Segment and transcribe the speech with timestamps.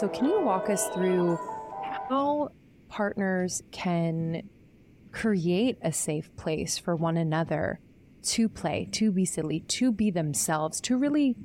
[0.00, 1.38] So, can you walk us through
[2.08, 2.52] how
[2.88, 4.48] partners can
[5.12, 7.80] create a safe place for one another
[8.22, 11.36] to play, to be silly, to be themselves, to really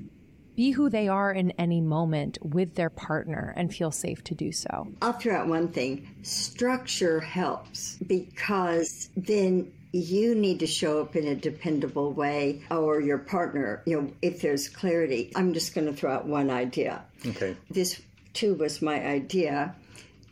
[0.55, 4.53] be who they are in any moment with their partner and feel safe to do
[4.53, 4.87] so.
[5.01, 11.27] I'll throw out one thing structure helps because then you need to show up in
[11.27, 15.33] a dependable way or your partner, you know, if there's clarity.
[15.35, 17.03] I'm just going to throw out one idea.
[17.25, 17.57] Okay.
[17.69, 17.99] This
[18.35, 19.75] too was my idea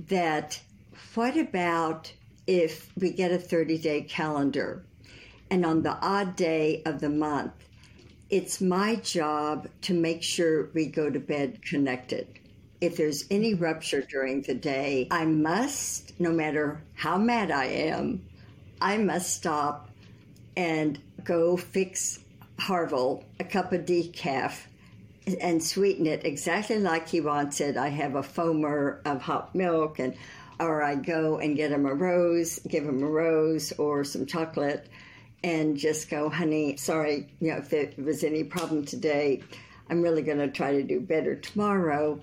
[0.08, 0.60] that
[1.16, 2.14] what about
[2.46, 4.84] if we get a 30 day calendar
[5.50, 7.54] and on the odd day of the month,
[8.30, 12.28] it's my job to make sure we go to bed connected.
[12.82, 18.26] If there's any rupture during the day, I must, no matter how mad I am,
[18.82, 19.90] I must stop
[20.58, 22.20] and go fix
[22.60, 24.66] Harville a cup of decaf
[25.40, 27.78] and sweeten it exactly like he wants it.
[27.78, 30.16] I have a foamer of hot milk and
[30.60, 34.88] or I go and get him a rose, give him a rose or some chocolate
[35.44, 39.44] and just go, honey, sorry, you know, if there was any problem today,
[39.90, 42.22] I'm really going to try to do better tomorrow.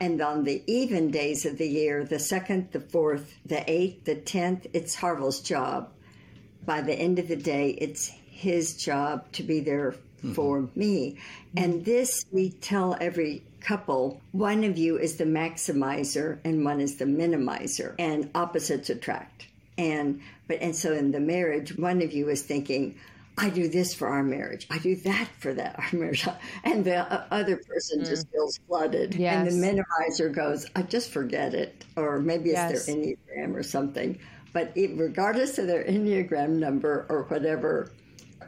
[0.00, 4.16] And on the even days of the year, the second, the fourth, the eighth, the
[4.16, 5.92] tenth, it's Harville's job.
[6.64, 10.32] By the end of the day, it's his job to be there mm-hmm.
[10.32, 11.16] for me.
[11.56, 16.96] And this we tell every couple one of you is the maximizer and one is
[16.96, 19.46] the minimizer, and opposites attract.
[19.78, 22.96] And but and so in the marriage, one of you is thinking,
[23.38, 24.66] I do this for our marriage.
[24.70, 26.26] I do that for that our marriage.
[26.64, 28.06] And the other person mm.
[28.06, 29.14] just feels flooded.
[29.14, 29.52] Yes.
[29.52, 31.84] And the minimizer goes, I just forget it.
[31.96, 32.86] Or maybe it's yes.
[32.86, 34.18] their Enneagram or something.
[34.52, 37.90] But it, regardless of their Enneagram number or whatever,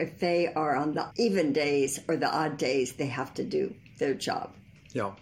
[0.00, 3.74] if they are on the even days or the odd days, they have to do
[3.98, 4.52] their job.
[4.92, 5.12] Yeah.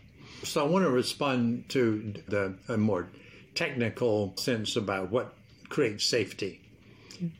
[0.45, 3.08] So I want to respond to the more
[3.55, 5.35] technical sense about what
[5.69, 6.61] creates safety.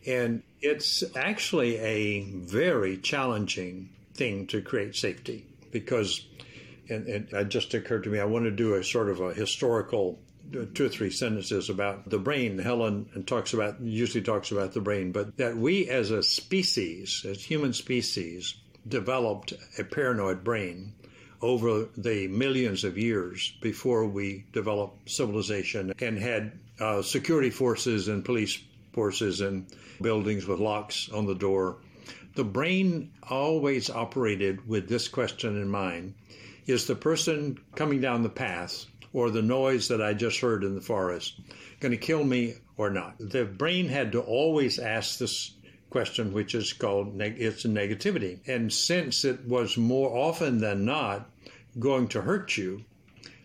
[0.06, 6.25] And it's actually a very challenging thing to create safety because,
[6.89, 10.21] and, it just occurred to me, I want to do a sort of a historical
[10.75, 12.59] two or three sentences about the brain.
[12.59, 17.43] Helen talks about, usually talks about the brain, but that we as a species, as
[17.43, 18.55] human species,
[18.89, 20.93] developed a paranoid brain
[21.41, 28.25] over the millions of years before we developed civilization and had uh, security forces and
[28.25, 28.61] police
[28.93, 29.67] forces and
[30.01, 31.79] buildings with locks on the door.
[32.35, 36.15] The brain always operated with this question in mind
[36.67, 40.75] Is the person coming down the path or the noise that I just heard in
[40.75, 41.41] the forest
[41.81, 43.15] going to kill me or not?
[43.19, 45.53] The brain had to always ask this
[45.91, 48.39] question, which is called neg- it's a negativity.
[48.47, 51.31] And since it was more often than not
[51.78, 52.84] going to hurt you,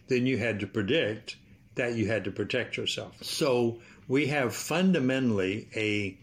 [0.07, 1.35] then you had to predict
[1.75, 3.21] that you had to protect yourself.
[3.23, 6.17] So we have fundamentally a,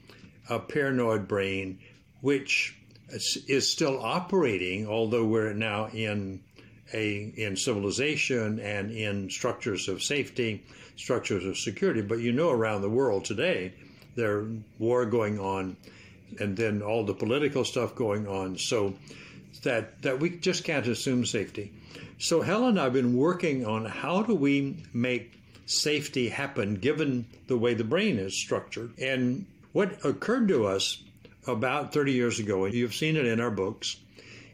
[0.49, 1.79] a paranoid brain
[2.21, 2.75] which
[3.11, 6.43] is still operating, although we're now in
[6.93, 10.65] a in civilization and in structures of safety,
[10.97, 12.03] structures of security.
[12.03, 13.73] But you know, around the world today,
[14.15, 14.47] there's
[14.79, 15.77] war going on,
[16.39, 18.59] and then all the political stuff going on.
[18.59, 18.95] So
[19.63, 21.73] that that we just can't assume safety.
[22.19, 25.33] So Helen and I've been working on how do we make
[25.67, 28.99] safety happen given the way the brain is structured.
[28.99, 31.03] And what occurred to us
[31.47, 33.97] about 30 years ago, and you've seen it in our books,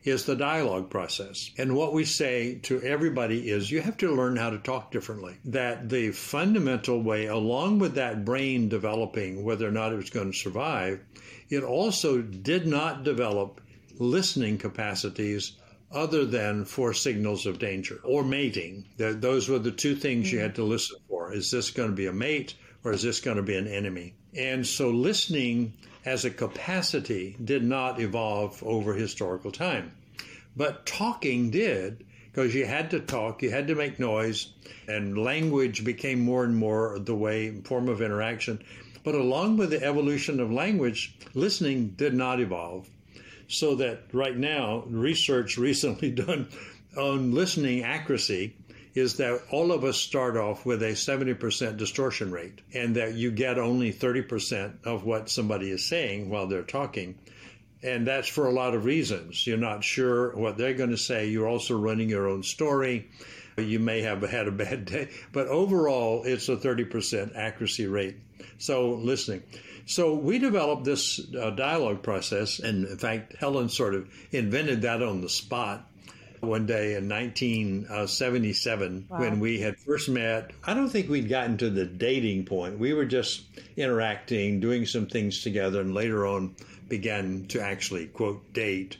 [0.04, 1.50] is the dialogue process.
[1.58, 5.36] And what we say to everybody is you have to learn how to talk differently.
[5.44, 10.32] That the fundamental way, along with that brain developing whether or not it was going
[10.32, 11.00] to survive,
[11.48, 13.60] it also did not develop
[13.98, 15.52] listening capacities
[15.92, 18.84] other than for signals of danger or mating.
[18.96, 20.42] Those were the two things you mm.
[20.42, 21.32] had to listen for.
[21.32, 24.14] Is this going to be a mate or is this going to be an enemy?
[24.36, 25.72] And so listening
[26.04, 29.92] as a capacity did not evolve over historical time.
[30.56, 34.52] But talking did because you had to talk, you had to make noise,
[34.86, 38.62] and language became more and more the way form of interaction.
[39.02, 42.88] But along with the evolution of language, listening did not evolve.
[43.48, 46.48] So that right now, research recently done
[46.96, 48.54] on listening accuracy
[48.94, 53.30] is that all of us start off with a 70% distortion rate and that you
[53.30, 57.16] get only 30% of what somebody is saying while they're talking.
[57.82, 59.46] And that's for a lot of reasons.
[59.46, 61.28] You're not sure what they're going to say.
[61.28, 63.08] You're also running your own story.
[63.56, 68.16] You may have had a bad day, but overall, it's a 30% accuracy rate.
[68.58, 69.42] So, listening.
[69.86, 75.02] So we developed this uh, dialogue process, and in fact, Helen sort of invented that
[75.02, 75.89] on the spot.
[76.40, 79.18] One day in 1977 wow.
[79.18, 80.50] when we had first met.
[80.64, 82.78] I don't think we'd gotten to the dating point.
[82.78, 83.42] We were just
[83.76, 86.54] interacting, doing some things together, and later on
[86.88, 88.96] began to actually, quote, date.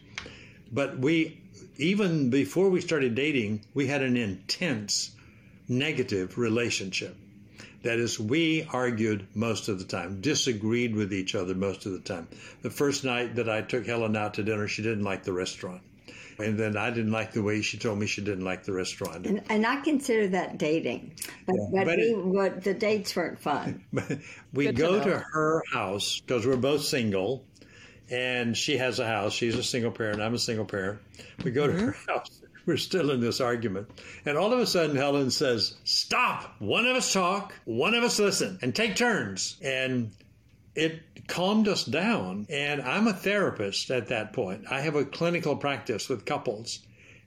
[0.70, 1.40] But we,
[1.78, 5.10] even before we started dating, we had an intense
[5.68, 7.16] negative relationship.
[7.82, 12.00] That is, we argued most of the time, disagreed with each other most of the
[12.00, 12.28] time.
[12.60, 15.80] The first night that I took Helen out to dinner, she didn't like the restaurant.
[16.40, 19.26] And then I didn't like the way she told me she didn't like the restaurant.
[19.26, 21.12] And, and I consider that dating.
[21.46, 21.68] But, yeah.
[21.72, 23.84] but, but, we, it, but the dates weren't fun.
[24.52, 27.44] we Good go to, to her house because we're both single
[28.10, 29.32] and she has a house.
[29.32, 30.20] She's a single parent.
[30.20, 31.00] I'm a single parent.
[31.44, 31.78] We go mm-hmm.
[31.78, 33.90] to her house we're still in this argument.
[34.24, 36.54] And all of a sudden, Helen says, Stop!
[36.58, 39.56] One of us talk, one of us listen, and take turns.
[39.62, 40.12] And
[40.74, 42.46] it calmed us down.
[42.48, 44.64] And I'm a therapist at that point.
[44.70, 46.80] I have a clinical practice with couples.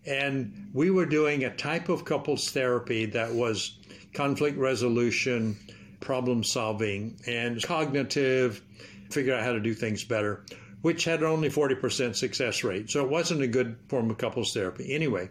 [0.06, 3.78] And we were doing a type of couples therapy that was
[4.14, 5.58] conflict resolution,
[6.02, 8.62] problem solving, and cognitive,
[9.10, 10.44] figure out how to do things better
[10.84, 12.90] which had only 40% success rate.
[12.92, 14.94] So it wasn't a good form of couples therapy.
[14.94, 15.30] Anyway,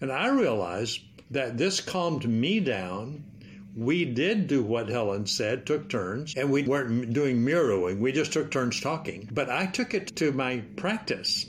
[0.00, 1.00] and I realized
[1.32, 3.24] that this calmed me down.
[3.76, 8.00] We did do what Helen said, took turns, and we weren't doing mirroring.
[8.00, 9.28] We just took turns talking.
[9.32, 11.46] But I took it to my practice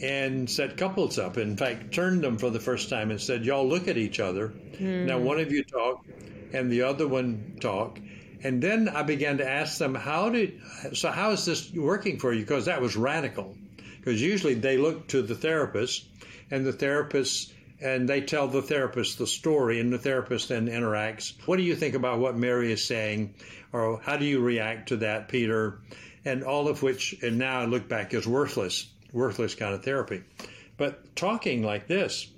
[0.00, 1.38] and set couples up.
[1.38, 4.52] In fact, turned them for the first time and said, Y'all look at each other.
[4.74, 5.06] Mm.
[5.06, 6.04] Now, one of you talk
[6.52, 7.98] and the other one talk
[8.42, 10.60] and then I began to ask them, how did,
[10.92, 12.42] so how is this working for you?
[12.42, 13.56] Because that was radical.
[13.98, 16.04] Because usually they look to the therapist
[16.50, 21.34] and the therapist, and they tell the therapist the story and the therapist then interacts.
[21.46, 23.34] What do you think about what Mary is saying?
[23.72, 25.80] Or how do you react to that, Peter?
[26.24, 30.22] And all of which, and now I look back, is worthless, worthless kind of therapy.
[30.76, 32.28] But talking like this,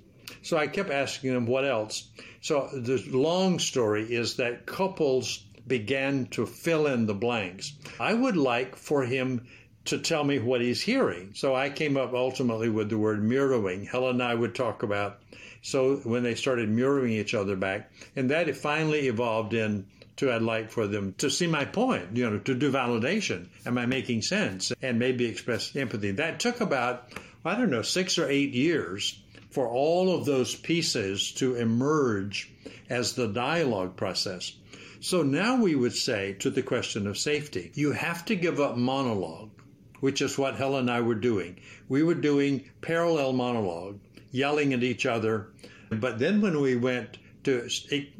[0.41, 2.07] so I kept asking them what else.
[2.41, 7.73] So the long story is that couples began to fill in the blanks.
[7.99, 9.47] I would like for him
[9.89, 11.31] to tell me what he's hearing.
[11.35, 13.85] So I came up ultimately with the word mirroring.
[13.85, 15.19] Helen and I would talk about
[15.61, 20.31] so when they started mirroring each other back, and that it finally evolved in to
[20.31, 23.47] I'd like for them to see my point, you know, to do validation.
[23.65, 24.71] Am I making sense?
[24.81, 26.11] And maybe express empathy.
[26.11, 27.13] That took about,
[27.45, 29.21] I don't know, six or eight years
[29.51, 32.51] for all of those pieces to emerge
[32.89, 34.53] as the dialogue process.
[34.99, 38.75] So now we would say to the question of safety, you have to give up
[38.75, 39.51] monologue,
[39.99, 41.59] which is what Helen and I were doing.
[41.87, 43.99] We were doing parallel monologue,
[44.31, 45.49] yelling at each other.
[45.89, 47.67] But then when we went to,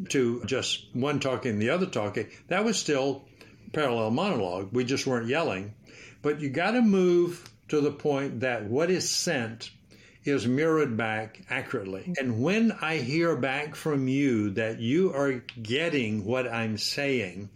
[0.10, 3.26] to just one talking, the other talking, that was still
[3.74, 4.70] parallel monologue.
[4.72, 5.74] We just weren't yelling.
[6.22, 9.72] But you got to move to the point that what is sent
[10.26, 12.14] is mirrored back accurately.
[12.18, 17.50] And when I hear back from you that you are getting what I'm saying,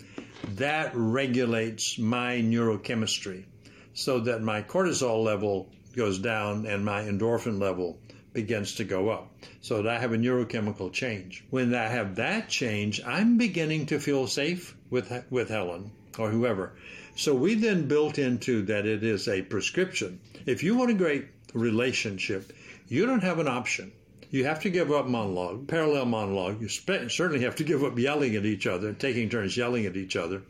[0.56, 3.46] that regulates my neurochemistry
[3.94, 8.00] so that my cortisol level goes down and my endorphin level
[8.34, 9.32] begins to go up.
[9.62, 11.46] So that I have a neurochemical change.
[11.50, 16.74] When I have that change, I'm beginning to feel safe with with Helen or whoever.
[17.16, 20.20] So we then built into that it is a prescription.
[20.46, 22.52] If you want a great relationship,
[22.88, 23.92] you don't have an option.
[24.32, 26.60] You have to give up monologue, parallel monologue.
[26.60, 30.16] You certainly have to give up yelling at each other, taking turns yelling at each
[30.16, 30.42] other.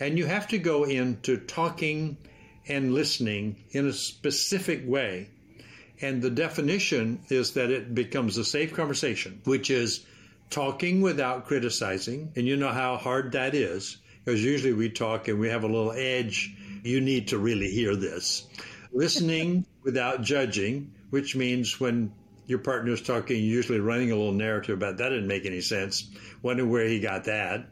[0.00, 2.16] And you have to go into talking
[2.68, 5.30] and listening in a specific way.
[6.00, 10.04] And the definition is that it becomes a safe conversation, which is
[10.50, 12.32] talking without criticizing.
[12.36, 15.68] And you know how hard that is, because usually we talk and we have a
[15.68, 16.54] little edge.
[16.82, 18.46] You need to really hear this.
[18.92, 22.12] Listening without judging which means when
[22.46, 26.08] your partner is talking, usually running a little narrative about that didn't make any sense,
[26.42, 27.66] Wonder where he got that.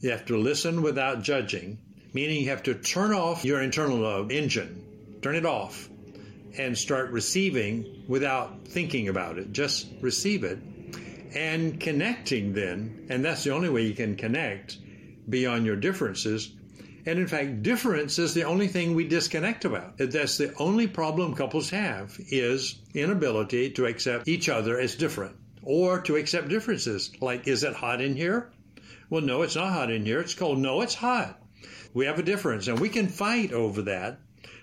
[0.00, 1.78] You have to listen without judging,
[2.12, 5.88] meaning you have to turn off your internal uh, engine, turn it off,
[6.58, 9.52] and start receiving without thinking about it.
[9.52, 10.58] Just receive it.
[11.34, 14.76] And connecting then, and that's the only way you can connect
[15.28, 16.52] beyond your differences,
[17.04, 19.98] and in fact, difference is the only thing we disconnect about.
[19.98, 26.00] That's the only problem couples have is inability to accept each other as different or
[26.02, 27.10] to accept differences.
[27.20, 28.52] Like, is it hot in here?
[29.10, 30.20] Well, no, it's not hot in here.
[30.20, 30.58] It's cold.
[30.58, 31.41] No, it's hot.
[31.94, 34.20] We have a difference and we can fight over that.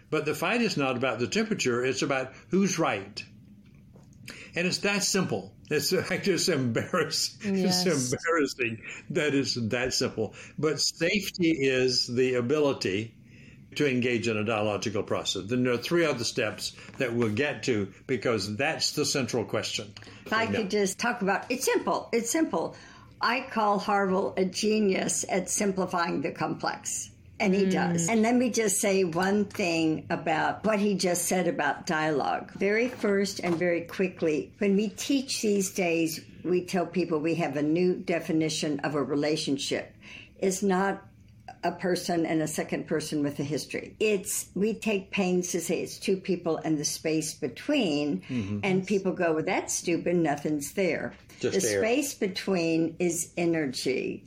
[0.09, 1.86] But the fight is not about the temperature.
[1.86, 3.24] It's about who's right.
[4.55, 5.53] And it's that simple.
[5.69, 5.89] It's
[6.24, 7.55] just embarrassing.
[7.55, 7.86] Yes.
[7.86, 8.81] It's embarrassing
[9.12, 10.33] that it's that simple.
[10.57, 13.15] But safety is the ability
[13.75, 15.43] to engage in a dialogical process.
[15.45, 19.93] Then there are three other steps that we'll get to because that's the central question.
[20.25, 22.09] If I could just talk about it's simple.
[22.12, 22.75] It's simple.
[23.21, 27.12] I call Harville a genius at simplifying the complex.
[27.39, 28.08] And he does.
[28.08, 28.12] Mm.
[28.12, 32.51] And let me just say one thing about what he just said about dialogue.
[32.53, 37.55] Very first and very quickly, when we teach these days, we tell people we have
[37.55, 39.96] a new definition of a relationship.
[40.38, 41.05] It's not
[41.63, 43.96] a person and a second person with a history.
[44.00, 48.60] It's we take pains to say it's two people and the space between, mm-hmm.
[48.63, 50.15] and people go, "Well, that's stupid.
[50.15, 51.79] Nothing's there." Just the air.
[51.81, 54.25] space between is energy,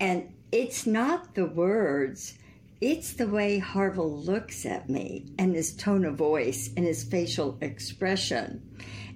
[0.00, 2.34] and it's not the words.
[2.82, 7.56] It's the way Harville looks at me and his tone of voice and his facial
[7.60, 8.60] expression.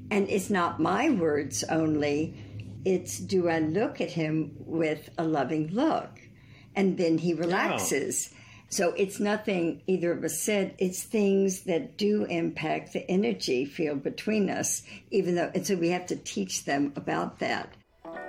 [0.09, 2.41] And it's not my words only,
[2.85, 6.21] it's do I look at him with a loving look?
[6.77, 8.33] And then he relaxes.
[8.69, 14.05] So it's nothing either of us said, it's things that do impact the energy field
[14.05, 17.75] between us, even though, and so we have to teach them about that.